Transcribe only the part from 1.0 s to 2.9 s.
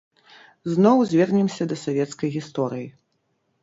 звернемся да савецкай гісторыі.